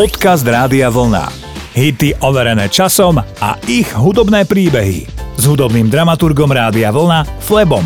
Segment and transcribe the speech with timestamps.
[0.00, 1.28] Podcast Rádia Vlna.
[1.76, 5.04] Hity overené časom a ich hudobné príbehy.
[5.36, 7.84] S hudobným dramaturgom Rádia Vlna Flebom.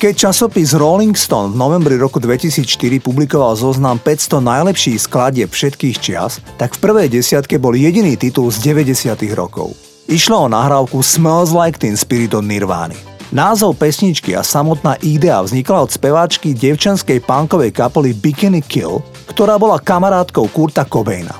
[0.00, 6.40] Keď časopis Rolling Stone v novembri roku 2004 publikoval zoznam 500 najlepších skladieb všetkých čias,
[6.56, 9.12] tak v prvej desiatke bol jediný titul z 90.
[9.36, 9.76] rokov.
[10.08, 13.13] Išlo o nahrávku Smells Like Teen Spirit od Nirvány.
[13.32, 19.00] Názov pesničky a samotná idea vznikla od speváčky devčanskej punkovej kapely Bikini Kill,
[19.30, 21.32] ktorá bola kamarátkou Kurta Cobaina.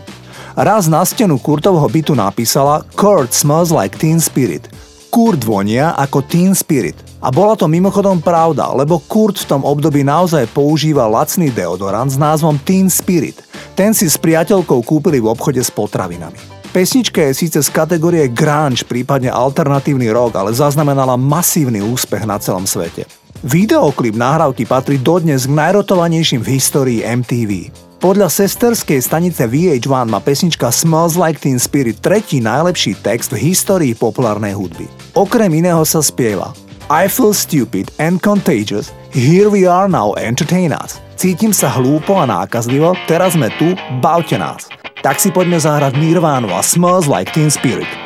[0.55, 4.71] Raz na stenu Kurtovho bytu napísala Kurt smells like teen spirit.
[5.11, 6.95] Kurt vonia ako teen spirit.
[7.25, 12.21] A bola to mimochodom pravda, lebo Kurt v tom období naozaj používal lacný deodorant s
[12.21, 13.41] názvom Teen Spirit.
[13.73, 16.54] Ten si s priateľkou kúpili v obchode s potravinami.
[16.75, 22.67] Pesnička je síce z kategórie grunge, prípadne alternatívny rock, ale zaznamenala masívny úspech na celom
[22.67, 23.07] svete.
[23.47, 27.71] Videoklip nahrávky patrí dodnes k najrotovanejším v histórii MTV.
[28.03, 33.95] Podľa sesterskej stanice VH1 má pesnička Smells Like Teen Spirit tretí najlepší text v histórii
[33.95, 34.91] populárnej hudby.
[35.15, 36.51] Okrem iného sa spieva
[36.91, 40.99] I feel stupid and contagious, here we are now, entertain us.
[41.15, 44.67] Cítim sa hlúpo a nákazlivo, teraz sme tu, bavte nás.
[45.05, 48.04] Tak si poďme zahrať Nirvánu a Smells Like Teen Spirit.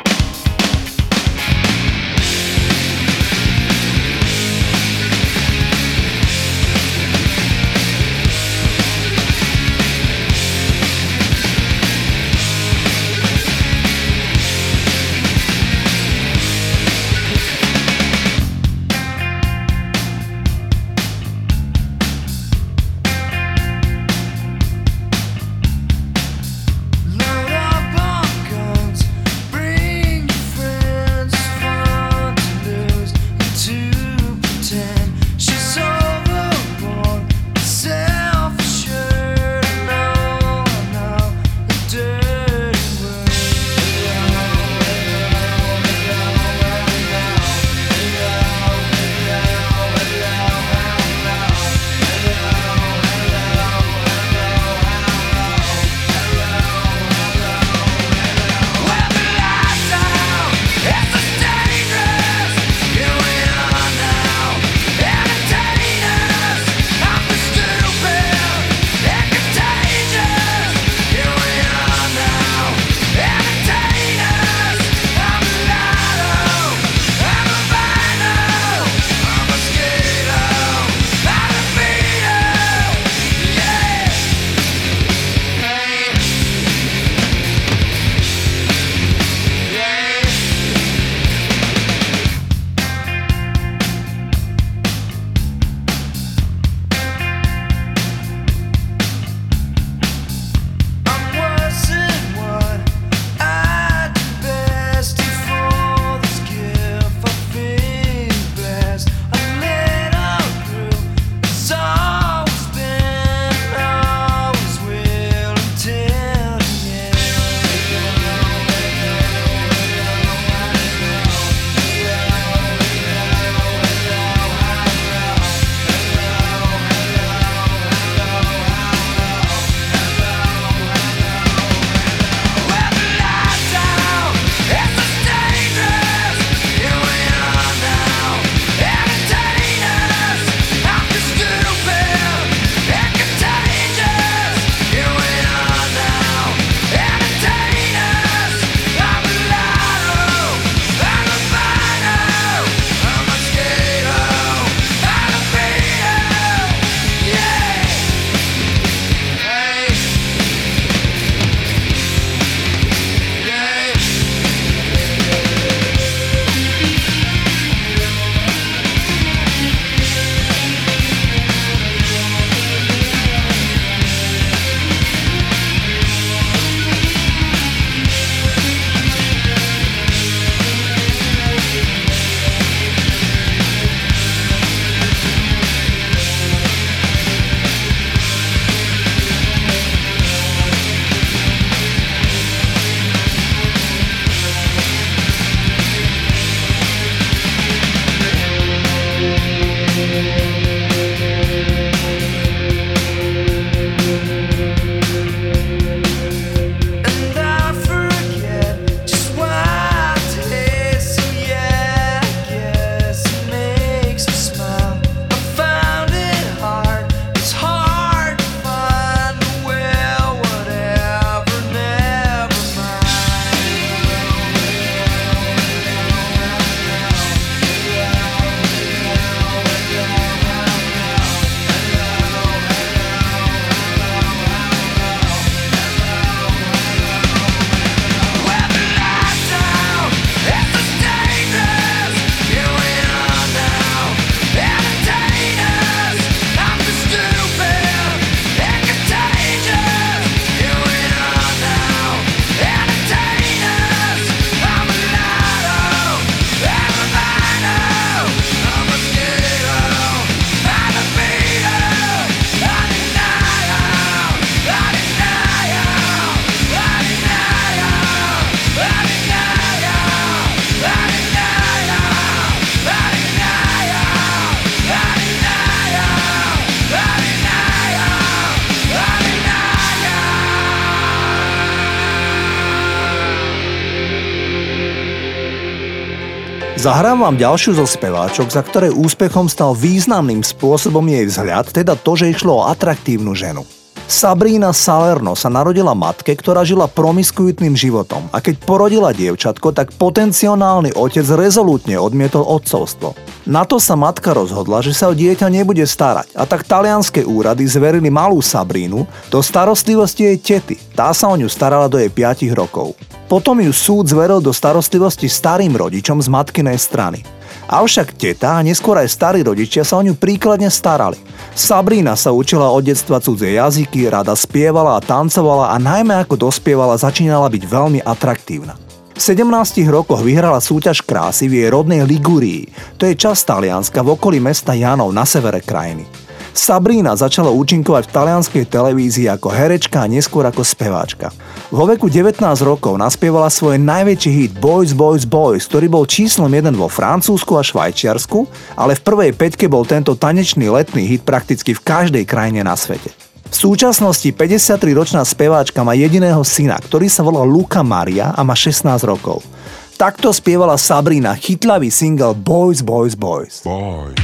[286.79, 292.15] Zahrám vám ďalšiu zo speváčok, za ktorej úspechom stal významným spôsobom jej vzhľad, teda to,
[292.15, 293.67] že išlo o atraktívnu ženu.
[294.07, 300.95] Sabrina Salerno sa narodila matke, ktorá žila promiskuitným životom a keď porodila dievčatko, tak potenciálny
[300.95, 303.11] otec rezolútne odmietol otcovstvo.
[303.43, 307.67] Na to sa matka rozhodla, že sa o dieťa nebude starať a tak talianské úrady
[307.67, 310.79] zverili malú Sabrínu do starostlivosti jej tety.
[310.95, 312.95] Tá sa o ňu starala do jej 5 rokov.
[313.29, 317.21] Potom ju súd zveril do starostlivosti starým rodičom z matkinej strany.
[317.69, 321.21] Avšak teta a neskôr aj starí rodičia sa o ňu príkladne starali.
[321.53, 326.97] Sabrina sa učila od detstva cudzie jazyky, rada spievala a tancovala a najmä ako dospievala
[326.97, 328.73] začínala byť veľmi atraktívna.
[329.13, 332.65] V 17 rokoch vyhrala súťaž krásy v jej rodnej Ligurii,
[332.97, 336.28] to je časť Talianska v okolí mesta Janov na severe krajiny.
[336.59, 341.31] Sabrina začala účinkovať v talianskej televízii ako herečka a neskôr ako speváčka.
[341.71, 342.35] Vo veku 19
[342.67, 347.63] rokov naspievala svoj najväčší hit Boys, Boys, Boys, ktorý bol číslom 1 vo Francúzsku a
[347.63, 348.43] Švajčiarsku,
[348.75, 353.15] ale v prvej peťke bol tento tanečný letný hit prakticky v každej krajine na svete.
[353.47, 358.83] V súčasnosti 53-ročná speváčka má jediného syna, ktorý sa volá Luca Maria a má 16
[359.07, 359.47] rokov.
[359.95, 363.63] Takto spievala Sabrina chytlavý single Boys, Boys, Boys.
[363.63, 364.19] Boys,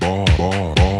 [0.00, 0.97] boys, boys.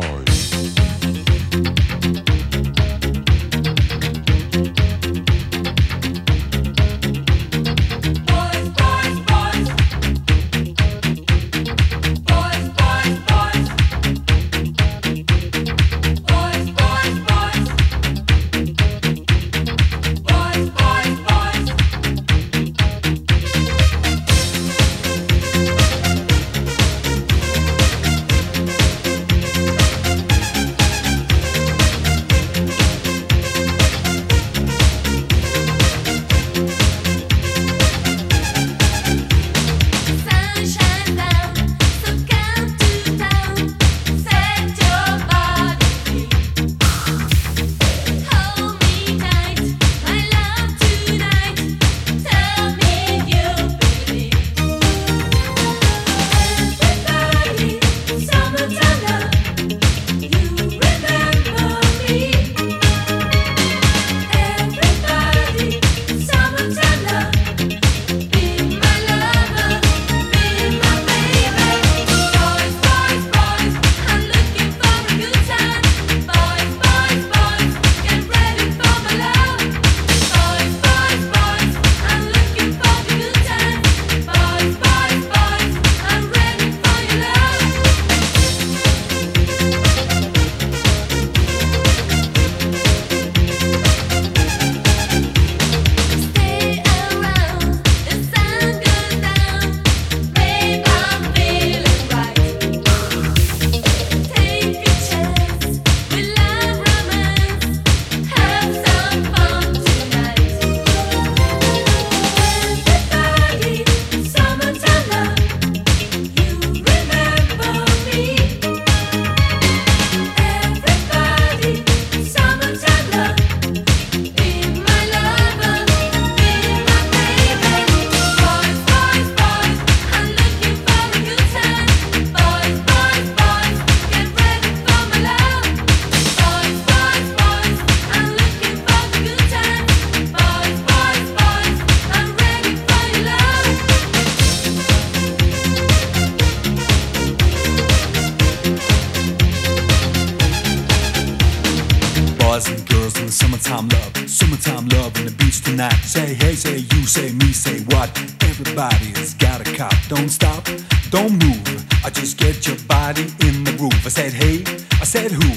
[154.48, 156.00] Summertime love in the beach tonight.
[156.00, 158.08] Say hey, say you, say me, say what?
[158.40, 159.92] Everybody's got a cop.
[160.08, 160.64] Don't stop,
[161.10, 161.84] don't move.
[162.02, 163.92] I just get your body in the groove.
[164.06, 164.64] I said hey,
[165.02, 165.50] I said who?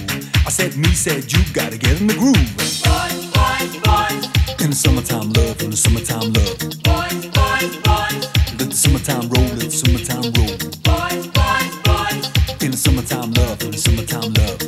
[0.46, 1.40] I said me, said you.
[1.54, 2.36] Gotta get in the groove.
[2.60, 4.60] Boys, boys, boys.
[4.60, 6.60] In the summertime love, in the summertime love.
[6.84, 8.24] Boys, boys, boys.
[8.60, 10.52] Let the summertime roll, let the summertime roll.
[10.84, 12.26] Boys, boys, boys.
[12.62, 14.61] In the summertime love, in the summertime love.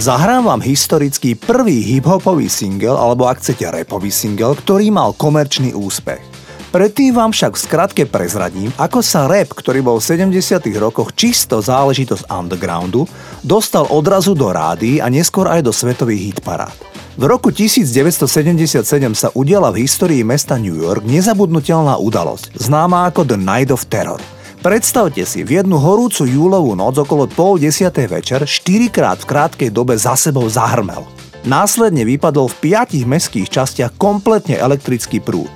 [0.00, 6.24] Zahrám vám historický prvý hip-hopový single, alebo ak chcete rapový single, ktorý mal komerčný úspech.
[6.72, 11.60] Predtým vám však v skratke prezradím, ako sa rap, ktorý bol v 70 rokoch čisto
[11.60, 13.04] záležitosť undergroundu,
[13.44, 16.80] dostal odrazu do rády a neskôr aj do svetových hitparád.
[17.20, 18.80] V roku 1977
[19.12, 24.24] sa udiala v histórii mesta New York nezabudnutelná udalosť, známa ako The Night of Terror–
[24.60, 29.96] Predstavte si, v jednu horúcu júlovú noc okolo pol desiatej večer štyrikrát v krátkej dobe
[29.96, 31.00] za sebou zahrmel.
[31.48, 35.48] Následne vypadol v piatich mestských častiach kompletne elektrický prúd.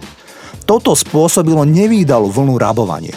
[0.65, 3.13] Toto spôsobilo nevýdalú vlnu rabovania.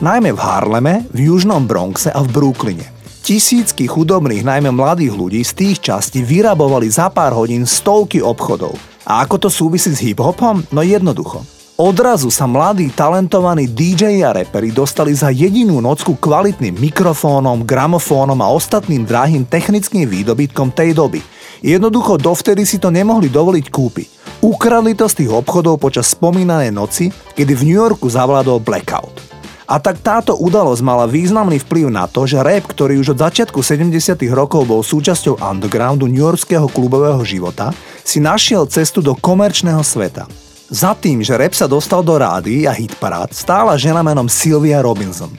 [0.00, 2.88] Najmä v Harleme, v južnom Bronxe a v Brooklyne.
[3.20, 8.72] Tisícky chudobných, najmä mladých ľudí z tých častí vyrabovali za pár hodín stovky obchodov.
[9.04, 10.64] A ako to súvisí s hip-hopom?
[10.72, 11.44] No jednoducho.
[11.76, 18.48] Odrazu sa mladí talentovaní DJ a reperi dostali za jedinú nocku kvalitným mikrofónom, gramofónom a
[18.48, 21.20] ostatným drahým technickým výdobytkom tej doby.
[21.60, 24.08] Jednoducho dovtedy si to nemohli dovoliť kúpiť.
[24.40, 29.20] Ukradli to z tých obchodov počas spomínanej noci, kedy v New Yorku zavládol blackout.
[29.68, 33.60] A tak táto udalosť mala významný vplyv na to, že rap, ktorý už od začiatku
[33.60, 33.92] 70.
[34.32, 40.45] rokov bol súčasťou undergroundu newyorského klubového života, si našiel cestu do komerčného sveta.
[40.66, 45.30] Za tým, že rap sa dostal do rády a hitparád, stála žena menom Sylvia Robinson.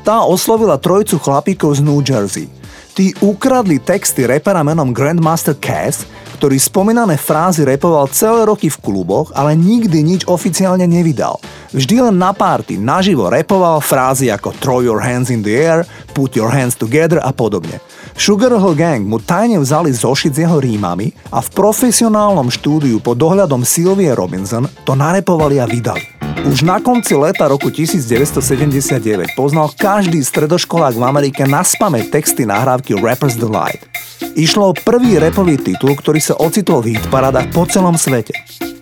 [0.00, 2.48] Tá oslovila trojcu chlapíkov z New Jersey.
[2.96, 6.08] Tí ukradli texty repera menom Grandmaster Cass,
[6.42, 11.38] ktorý spomínané frázy repoval celé roky v kluboch, ale nikdy nič oficiálne nevydal.
[11.70, 16.34] Vždy len na párty naživo repoval frázy ako throw your hands in the air, put
[16.34, 17.78] your hands together a podobne.
[18.18, 23.22] Sugar Hill Gang mu tajne vzali zošit s jeho rímami a v profesionálnom štúdiu pod
[23.22, 26.02] dohľadom Sylvie Robinson to narepovali a vydali.
[26.42, 32.98] Už na konci leta roku 1979 poznal každý stredoškolák v Amerike na spame texty nahrávky
[32.98, 33.91] Rapper's Delight.
[34.32, 38.32] Išlo o prvý repový titul, ktorý sa ocitol v hitparadách po celom svete.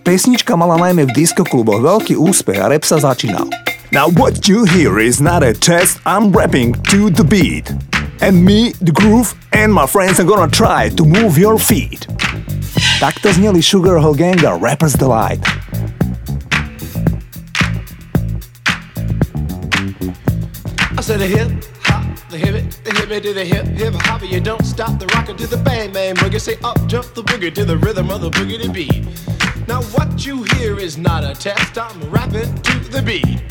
[0.01, 3.49] Pesnička mala najmä v diskokluboch veľký úspech a rap sa začínal.
[3.93, 7.69] Now what you hear is not a test, I'm rapping to the beat.
[8.23, 12.07] And me, the groove, and my friends are gonna try to move your feet.
[13.01, 15.41] Takto zneli Sugar Hill Gang a Rapper's Delight.
[20.97, 21.49] I said a hip
[22.31, 24.23] the hip the hip to the hip hip hop.
[24.23, 26.41] You don't stop the rocker to the bang bang boogie.
[26.41, 29.05] Say up jump the boogie to the rhythm of the boogie to beat.
[29.67, 31.77] Now what you hear is not a test.
[31.77, 33.43] I'm rapping to the beat,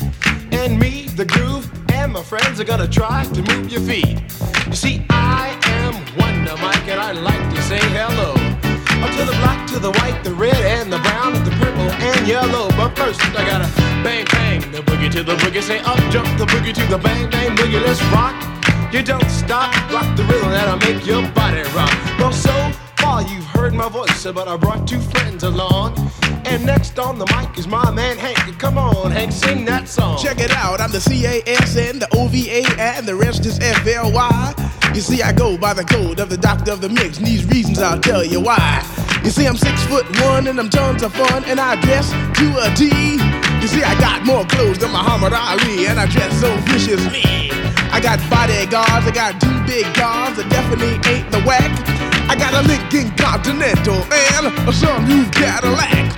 [0.52, 4.22] and me, the groove, and my friends are gonna try to move your feet.
[4.66, 8.32] You see, I am Wonder Mike, and I like to say hello.
[9.04, 12.26] Up to the black, to the white, the red, and the brown, the purple, and
[12.26, 12.68] yellow.
[12.70, 13.68] But first, I gotta
[14.02, 15.62] bang, bang, the boogie to the boogie.
[15.62, 17.82] Say up, jump the boogie to the bang, bang, boogie.
[17.84, 18.34] Let's rock.
[18.92, 21.94] You don't stop, rock the rhythm that'll make your body rock.
[22.18, 22.50] Well, so
[22.98, 25.96] far you've heard my voice, but I brought two friends along.
[26.44, 28.58] And next on the mic is my man Hank.
[28.58, 30.18] Come on, Hank, sing that song.
[30.20, 34.54] Check it out, I'm the CASN, the OVA, and the rest is FLY.
[34.92, 37.46] You see, I go by the code of the doctor of the mix, and these
[37.46, 38.84] reasons I'll tell you why.
[39.22, 42.46] You see, I'm six foot one, and I'm tons of fun, and I dress to
[42.58, 42.86] a T.
[43.62, 47.49] You see, I got more clothes than Muhammad Ali, and I dress so viciously.
[48.00, 51.68] I got bodyguards, I got two big guns, that definitely ain't the whack.
[52.30, 56.08] I got a Lincoln Continental and a sunroof Cadillac.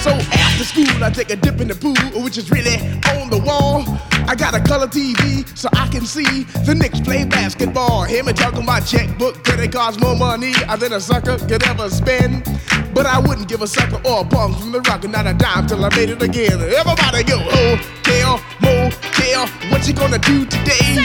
[0.00, 1.92] So after school, I take a dip in the pool,
[2.24, 2.76] which is really
[3.12, 3.84] on the wall.
[4.24, 8.04] I got a color TV so I can see the Knicks play basketball.
[8.04, 12.48] Him and talking my checkbook, credit cards more money than a sucker could ever spend.
[12.94, 15.34] But I wouldn't give a sucker or a bum from the rock, and not a
[15.34, 16.62] dime till I made it again.
[16.62, 18.40] Everybody go, oh, hotel,
[18.86, 20.98] motel, what you gonna do today?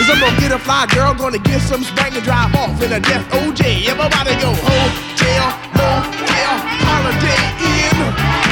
[0.00, 2.92] Is I'm gonna get a fly girl, gonna get some spring and drive off in
[2.92, 3.86] a death OJ.
[3.86, 5.46] Everybody go, hotel,
[5.78, 7.96] motel, holiday in.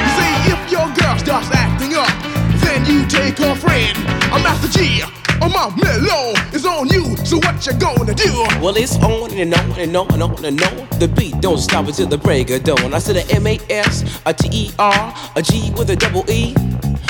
[0.03, 2.13] You see, if your girl starts acting up,
[2.63, 3.97] then you take her friend.
[4.33, 5.03] I'm Master G.
[5.43, 8.33] Oh my mellow is on you, so what you gonna do?
[8.63, 10.99] Well, it's on and on and on and on and on.
[10.99, 12.95] The beat don't stop until the break of dawn.
[12.95, 16.29] I said a M A S, a T E R, a G with a double
[16.31, 16.55] E.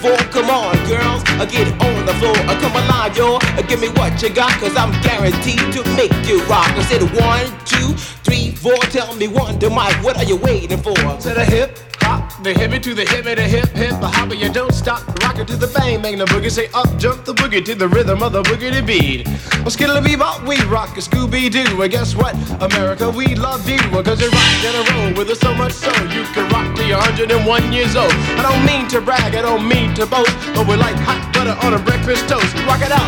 [0.00, 0.16] four.
[0.30, 2.36] Come on, girls, I get on the floor.
[2.46, 3.36] I come alive, yo.
[3.36, 6.70] Uh, give me what you got, cause I'm guaranteed to make you rock.
[6.70, 8.78] I said one, two, three, four.
[8.94, 10.94] Tell me one to Mike, what are you waiting for?
[10.94, 14.52] To the hip hop, the hippie to the hippie, the hip hip, the hopper, you
[14.52, 15.17] don't stop.
[15.38, 17.86] Rock it to the bang, bang the boogie, say up, jump the boogie to the
[17.86, 19.24] rhythm of the boogie to beat.
[19.62, 21.80] Well, skittle bebop, we rock a Scooby Doo.
[21.80, 22.34] And guess what?
[22.60, 23.78] America, we love you.
[24.02, 26.88] Cause you rock and a roll with us so much so you can rock till
[26.88, 28.10] you're 101 years old.
[28.34, 31.54] I don't mean to brag, I don't mean to boast, but we're like hot butter
[31.64, 32.52] on a breakfast toast.
[32.66, 33.06] Rock it out,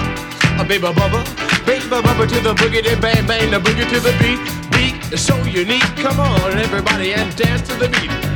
[0.60, 1.26] a baby bubba,
[1.66, 4.38] baby bubba to the boogie, then bang bang the boogie to the beat.
[4.70, 5.82] Beat is so unique.
[5.98, 8.30] Come on, everybody, and dance to the beat.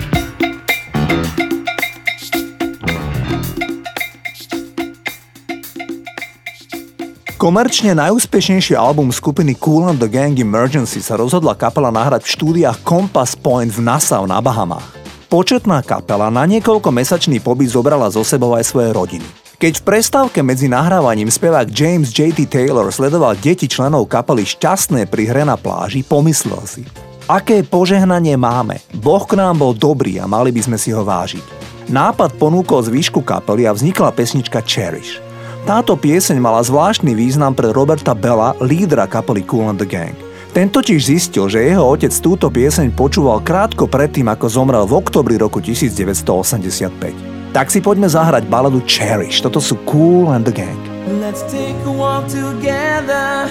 [7.45, 12.81] Komerčne najúspešnejší album skupiny Cool and the Gang Emergency sa rozhodla kapela nahrať v štúdiách
[12.81, 14.97] Compass Point v Nassau na Bahamách.
[15.29, 19.29] Početná kapela na niekoľko mesačný pobyt zobrala zo sebou aj svoje rodiny.
[19.61, 22.49] Keď v prestávke medzi nahrávaním spevák James J.T.
[22.49, 26.89] Taylor sledoval deti členov kapely šťastné pri hre na pláži, pomyslel si
[27.29, 31.45] Aké požehnanie máme, Boh k nám bol dobrý a mali by sme si ho vážiť.
[31.93, 35.24] Nápad ponúkol z výšku kapely a vznikla pesnička Cherish.
[35.65, 40.13] Táto pieseň mala zvláštny význam pre Roberta Bella, lídra kapely Cool and the Gang.
[40.53, 45.41] Ten totiž zistil, že jeho otec túto pieseň počúval krátko predtým, ako zomrel v oktobri
[45.41, 47.57] roku 1985.
[47.57, 49.41] Tak si poďme zahrať baladu Cherish.
[49.41, 50.77] Toto sú Cool and the Gang.
[51.25, 53.49] Let's take a walk together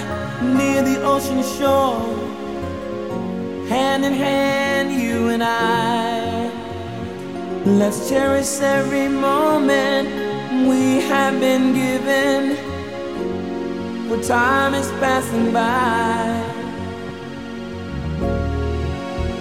[0.54, 1.98] near the ocean shore.
[3.66, 6.46] Hand in hand, you and I.
[7.66, 12.56] Let's cherish every moment we have been given,
[14.08, 16.42] for time is passing by.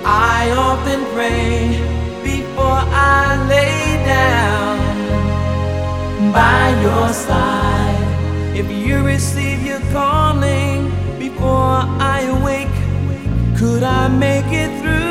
[0.06, 1.78] I often pray
[2.24, 4.78] before I lay down
[6.34, 8.58] by your side.
[8.58, 11.80] If you receive your calling before
[12.16, 12.78] I awake,
[13.58, 15.03] could I make it through?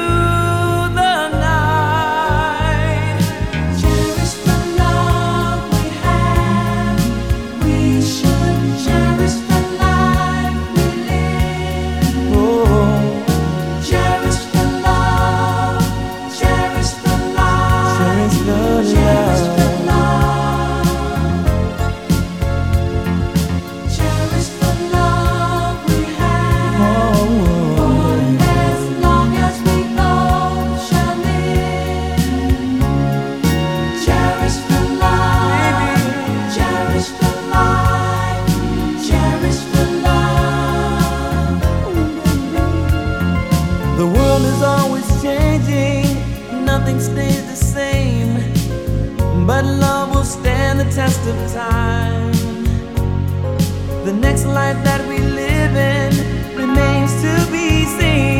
[54.85, 56.11] that we live in
[56.57, 58.32] remains to be seen.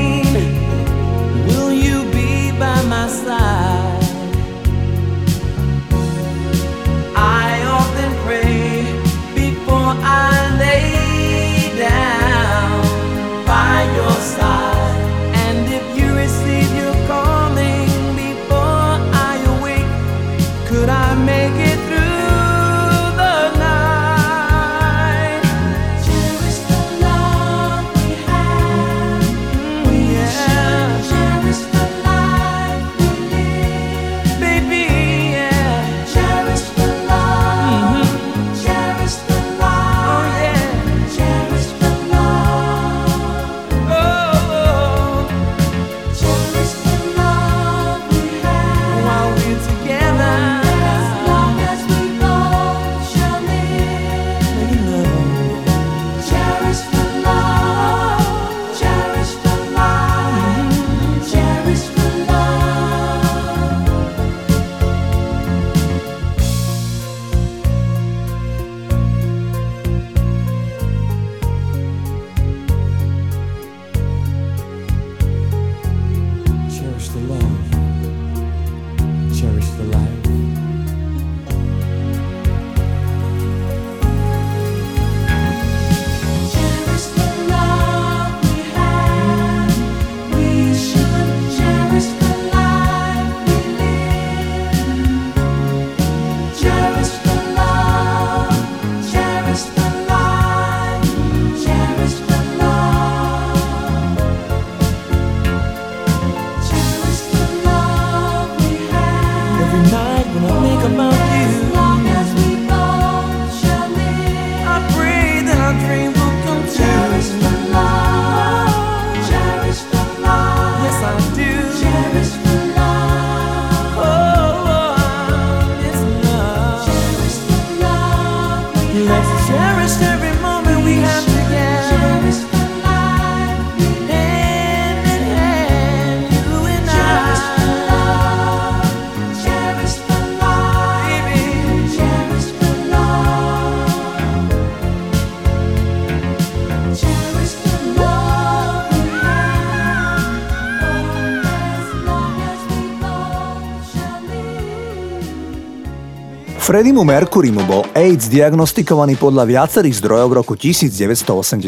[156.73, 161.61] Freddymu Mercurymu bol AIDS diagnostikovaný podľa viacerých zdrojov v roku 1987.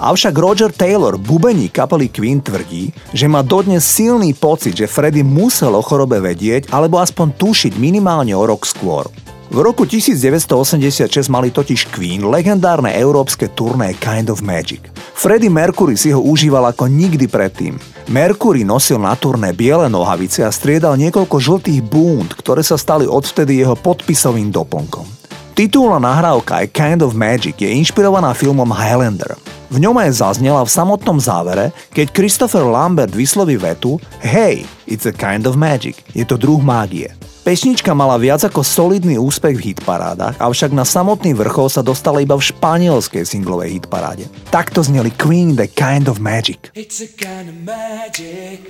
[0.00, 5.76] Avšak Roger Taylor, bubení kapely Queen, tvrdí, že má dodnes silný pocit, že Freddy musel
[5.76, 9.12] o chorobe vedieť alebo aspoň tušiť minimálne o rok skôr.
[9.52, 14.88] V roku 1986 mali totiž Queen legendárne európske turné Kind of Magic.
[15.12, 17.76] Freddie Mercury si ho užíval ako nikdy predtým.
[18.10, 19.14] Mercury nosil na
[19.54, 25.06] biele nohavice a striedal niekoľko žltých búnd, ktoré sa stali odvtedy jeho podpisovým doplnkom.
[25.52, 29.38] Titulná nahrávka I Kind of Magic je inšpirovaná filmom Highlander.
[29.70, 35.14] V ňom aj zaznela v samotnom závere, keď Christopher Lambert vysloví vetu Hey, it's a
[35.14, 36.02] kind of magic.
[36.12, 37.12] Je to druh mágie.
[37.42, 42.38] Pesnička mala viac ako solidný úspech v hitparádach, avšak na samotný vrchol sa dostala iba
[42.38, 44.30] v španielskej singlovej hitparáde.
[44.54, 46.70] Takto zneli Queen The Kind of Magic.
[46.78, 48.62] It's a kind of magic.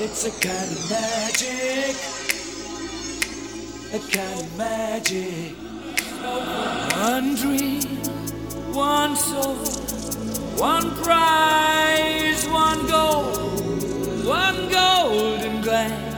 [0.00, 1.92] It's a kind of magic.
[3.92, 5.52] A kind of magic.
[6.96, 7.84] One dream,
[8.72, 9.60] one soul,
[10.56, 13.28] one prize, one goal,
[14.24, 16.15] one golden glance.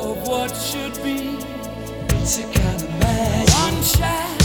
[0.00, 1.36] Of what should be.
[2.16, 3.54] It's a kind of magic.
[3.54, 4.39] One shot.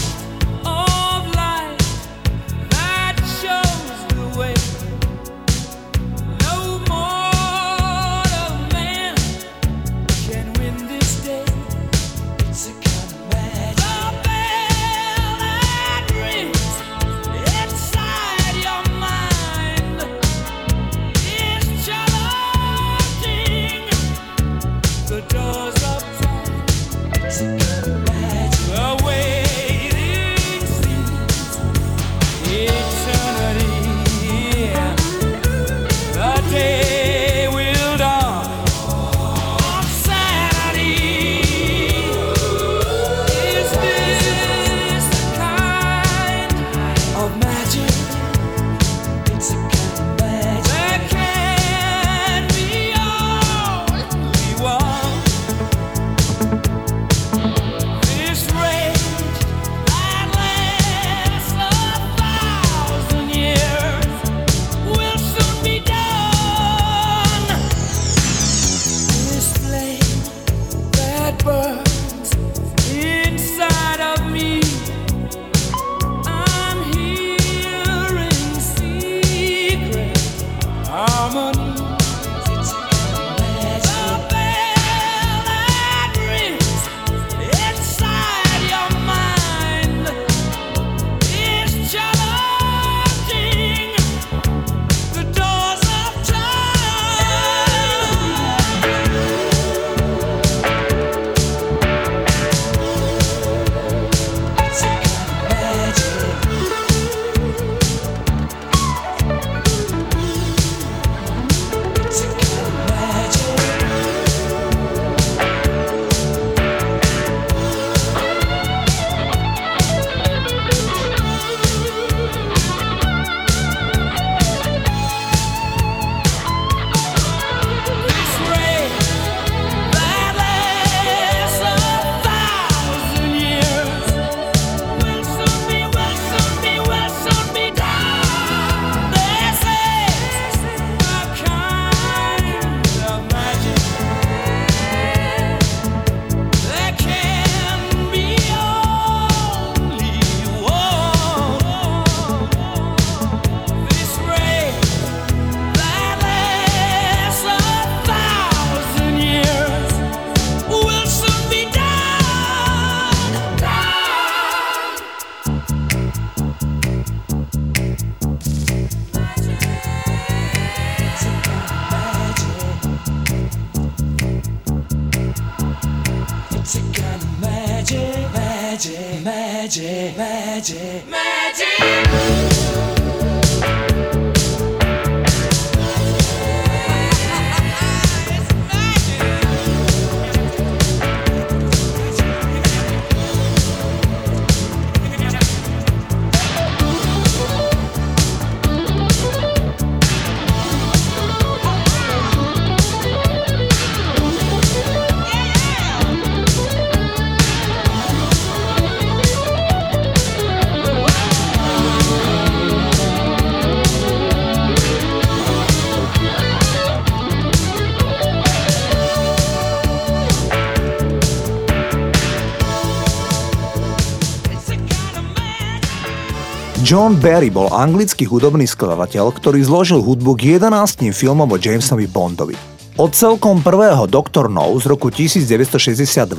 [226.85, 232.53] John Barry bol anglický hudobný skladateľ, ktorý zložil hudbu k 11 filmom o Jamesovi Bondovi.
[233.01, 236.29] Od celkom prvého Doctor No z roku 1962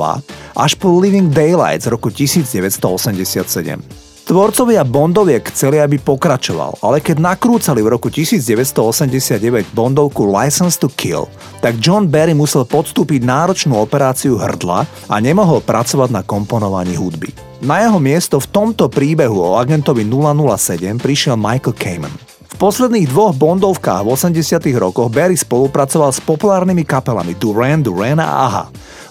[0.55, 4.06] až po Living Daylight z roku 1987.
[4.27, 11.31] Tvorcovia Bondoviek chceli, aby pokračoval, ale keď nakrúcali v roku 1989 Bondovku License to Kill,
[11.63, 17.31] tak John Barry musel podstúpiť náročnú operáciu hrdla a nemohol pracovať na komponovaní hudby.
[17.63, 22.15] Na jeho miesto v tomto príbehu o agentovi 007 prišiel Michael Kamen.
[22.51, 24.43] V posledných dvoch Bondovkách v 80
[24.75, 28.65] rokoch Barry spolupracoval s populárnymi kapelami Duran Duran a Aha.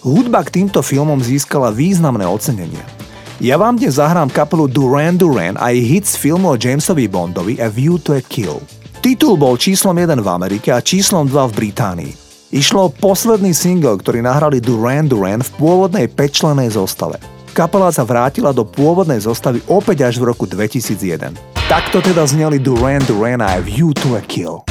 [0.03, 3.04] Hudba k týmto filmom získala významné ocenenia.
[3.43, 7.59] Ja vám dnes zahrám kapelu Duran Duran a ich hit z filmu o Jamesovi Bondovi
[7.59, 8.63] A View to a Kill.
[9.03, 12.13] Titul bol číslom 1 v Amerike a číslom 2 v Británii.
[12.55, 17.19] Išlo o posledný single, ktorý nahrali Duran Duran v pôvodnej pečlenej zostave.
[17.51, 21.35] Kapela sa vrátila do pôvodnej zostavy opäť až v roku 2001.
[21.67, 24.63] Takto teda zneli Duran Duran a View to a Kill.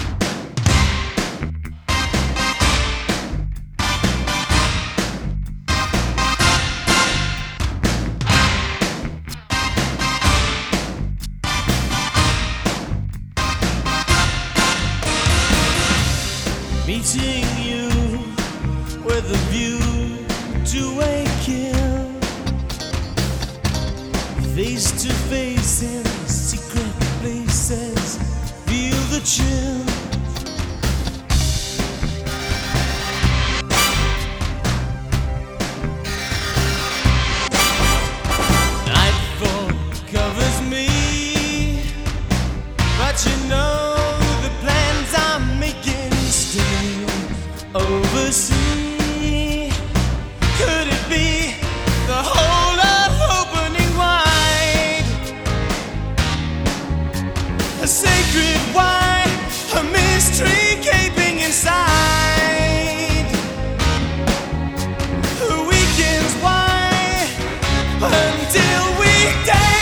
[69.26, 69.73] every day.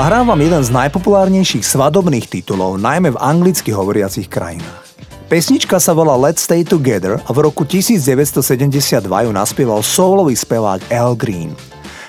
[0.00, 4.96] Zahrám vám jeden z najpopulárnejších svadobných titulov, najmä v anglicky hovoriacich krajinách.
[5.28, 11.12] Pesnička sa volá Let's Stay Together a v roku 1972 ju naspieval soulový spevák Al
[11.12, 11.52] Green.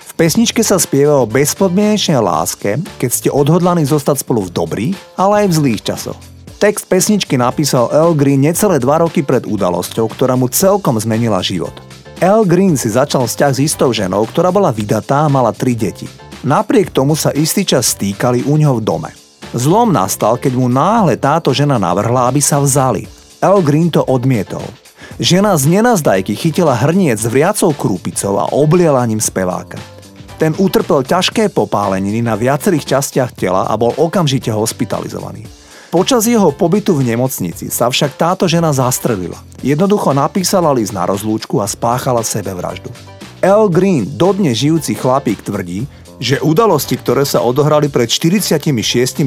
[0.08, 5.44] V pesničke sa spieva o bezpodmienečnej láske, keď ste odhodlaní zostať spolu v dobrých, ale
[5.44, 6.20] aj v zlých časoch.
[6.64, 11.76] Text pesničky napísal Al Green necelé dva roky pred udalosťou, ktorá mu celkom zmenila život.
[12.24, 16.21] Al Green si začal vzťah s istou ženou, ktorá bola vydatá a mala tri deti.
[16.42, 19.12] Napriek tomu sa istý čas stýkali u ňoho v dome.
[19.54, 23.06] Zlom nastal, keď mu náhle táto žena navrhla, aby sa vzali.
[23.38, 24.66] El Green to odmietol.
[25.22, 29.78] Žena z nenazdajky chytila hrniec s vriacou krúpicou a obliela ním speváka.
[30.42, 35.46] Ten utrpel ťažké popáleniny na viacerých častiach tela a bol okamžite hospitalizovaný.
[35.94, 39.38] Počas jeho pobytu v nemocnici sa však táto žena zastrelila.
[39.62, 42.90] Jednoducho napísala list na rozlúčku a spáchala sebevraždu.
[43.42, 45.86] El Green, dodne žijúci chlapík, tvrdí,
[46.22, 48.46] že udalosti, ktoré sa odohrali pred 46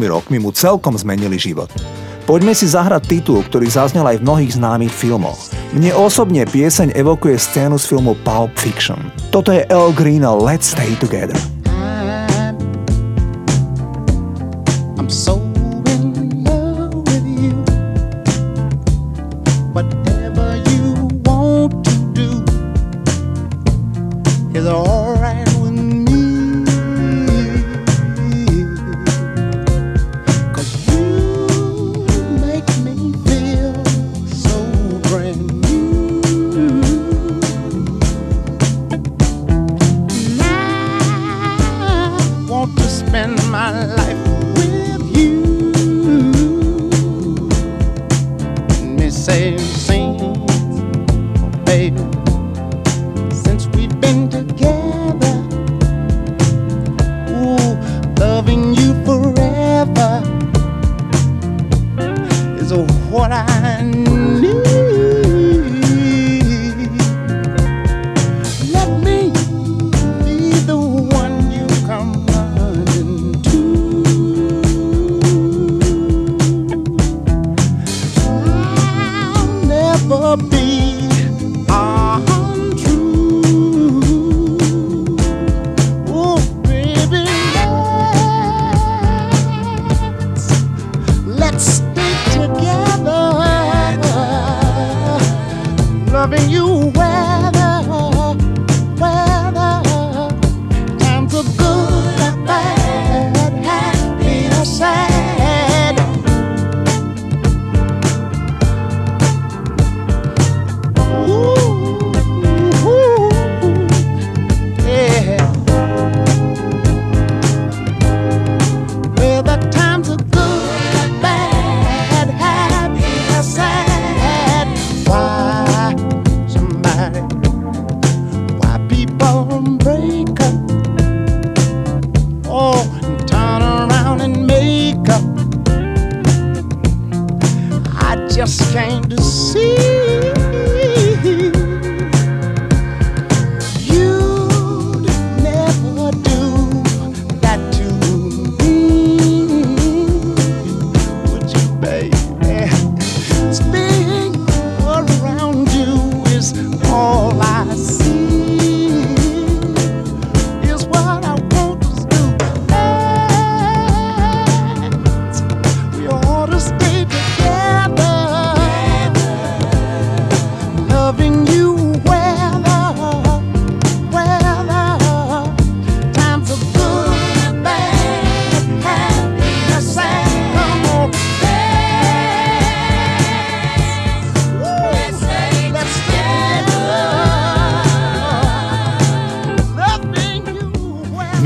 [0.07, 1.69] rokmi, mu celkom zmenili život.
[2.25, 5.37] Poďme si zahrať titul, ktorý zaznel aj v mnohých známych filmoch.
[5.77, 8.97] Mne osobne pieseň evokuje scénu z filmu Pulp Fiction.
[9.29, 11.54] Toto je El Green a Let's Stay Together.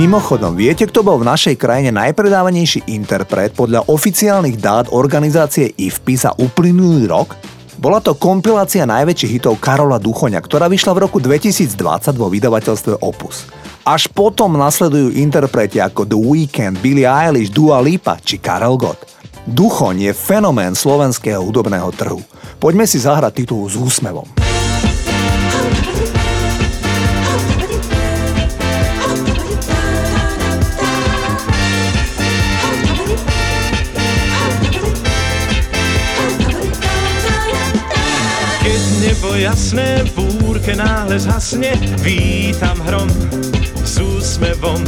[0.08, 6.32] Mimochodom, viete, kto bol v našej krajine najpredávanejší interpret podľa oficiálnych dát organizácie IFPI za
[6.32, 7.36] uplynulý rok?
[7.76, 11.76] Bola to kompilácia najväčších hitov Karola Duchoňa, ktorá vyšla v roku 2020
[12.16, 13.52] vo vydavateľstve Opus.
[13.84, 19.04] Až potom nasledujú interpreti ako The Weeknd, Billie Eilish, Dua Lipa či Karel Gott.
[19.44, 22.24] Duchoň je fenomén slovenského hudobného trhu.
[22.56, 24.37] Poďme si zahrať titul s úsmevom.
[39.18, 41.74] Nebo jasné, búrke náhle zhasne,
[42.06, 43.10] vítam hrom
[43.82, 44.78] s úsmevom.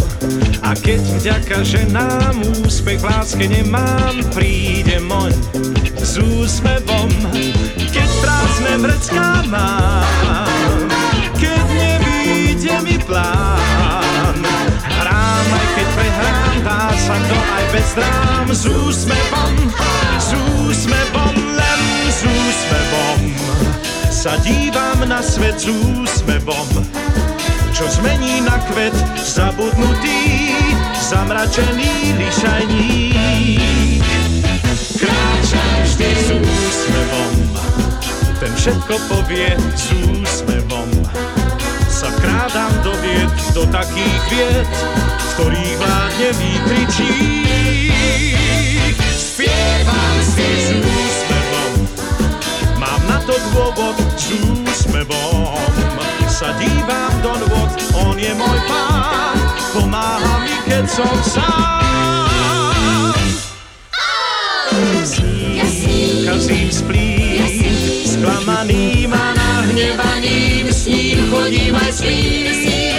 [0.63, 5.35] A keď vďaka ženám úspech v láske nemám, príde moň
[5.99, 7.11] s úsmevom.
[7.75, 10.87] Keď prázdne vrecká mám,
[11.35, 14.39] keď nevíde mi plán,
[14.79, 19.55] hrám aj keď prehrám, dá sa to aj bez drám s úsmevom,
[20.23, 21.81] s úsmevom, len
[22.15, 23.70] s úsmevom
[24.21, 26.69] sa dívam na svet s úsmevom.
[27.73, 30.53] čo zmení na kvet zabudnutý,
[31.01, 34.05] zamračený lišajník.
[35.01, 37.33] Kráčam vždy s úsmevom,
[38.45, 40.93] ten všetko povie s úsmevom.
[41.89, 44.69] Sa krádam do vied, do takých vied,
[45.17, 47.41] v ktorých vládne výkričík.
[49.17, 51.00] Spievam si s úsmevom,
[53.55, 55.59] dôvod s úsmevom.
[56.31, 59.37] Sa dívam do nôd, on je môj pán,
[59.77, 63.13] pomáha mi, keď som sám.
[65.05, 67.45] Sním, kazím splím,
[68.09, 72.47] sklamaným a nahnevaným, s ním chodím aj spím.
[72.47, 72.90] Nech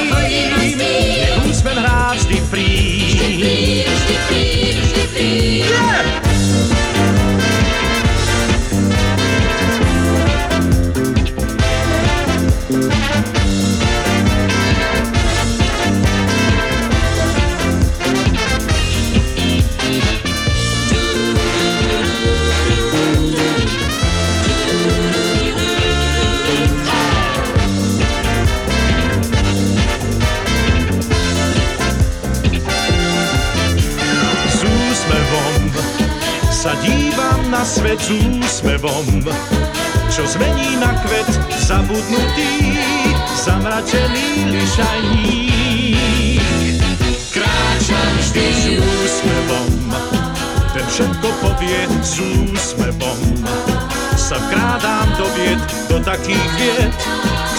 [56.12, 56.92] takých vied,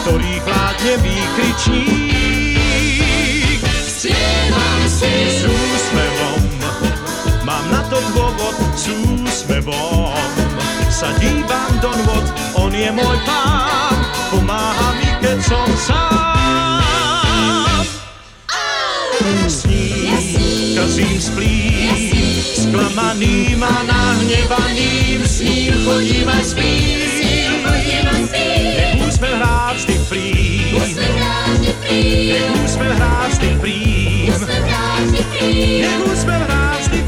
[0.04, 3.64] ktorých vládne výkričník.
[3.80, 6.60] Spievam si s úsmevom,
[7.48, 10.12] mám na to dôvod s úsmevom.
[10.92, 12.28] Sa dívam do nôd,
[12.60, 13.96] on je môj pán,
[14.28, 17.88] pomáha mi, keď som sám.
[19.48, 27.11] S ním kazím splím, sklamaným a nahnevaným, s ním chodím aj spím.
[27.92, 34.24] Nech úsmev hrá vždy prím, nech úsmev hrá vždy prím, nech úsmev hrá vždy prím,
[35.76, 36.98] nech úsmev hrá vždy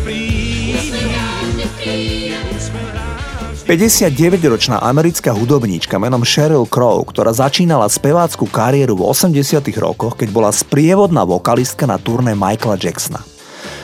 [3.65, 10.53] 59-ročná americká hudobníčka menom Sheryl Crow, ktorá začínala spevácku kariéru v 80 rokoch, keď bola
[10.53, 13.25] sprievodná vokalistka na turné Michaela Jacksona.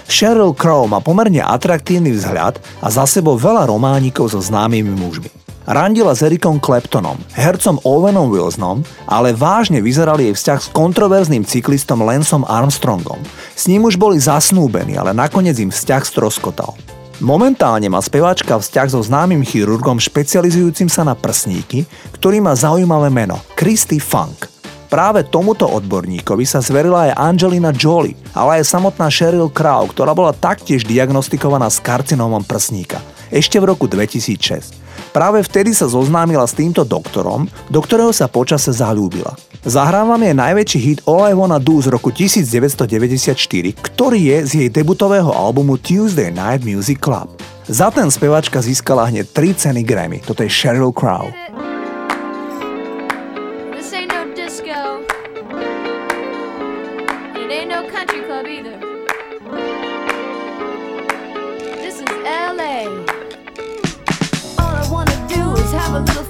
[0.04, 5.39] Sheryl Crow má pomerne atraktívny vzhľad a za sebou veľa románikov so známymi mužmi.
[5.70, 12.02] Randila s Ericom Claptonom, hercom Owenom Wilsonom, ale vážne vyzeral jej vzťah s kontroverzným cyklistom
[12.02, 13.22] Lanceom Armstrongom.
[13.54, 16.74] S ním už boli zasnúbení, ale nakoniec im vzťah stroskotal.
[17.22, 21.86] Momentálne má speváčka vzťah so známym chirurgom špecializujúcim sa na prsníky,
[22.18, 24.50] ktorý má zaujímavé meno Christy Funk.
[24.90, 30.34] Práve tomuto odborníkovi sa zverila aj Angelina Jolie, ale aj samotná Sheryl Crow, ktorá bola
[30.34, 32.98] taktiež diagnostikovaná s karcinómom prsníka
[33.30, 34.76] ešte v roku 2006.
[35.10, 39.34] Práve vtedy sa zoznámila s týmto doktorom, do ktorého sa počase zalúbila.
[39.66, 43.34] Zahrávam jej najväčší hit All I Wanna Do z roku 1994,
[43.74, 47.28] ktorý je z jej debutového albumu Tuesday Night Music Club.
[47.70, 50.18] Za ten spevačka získala hneď 3 ceny Grammy.
[50.22, 51.30] Toto je Sheryl Crow.
[65.92, 66.29] Have a little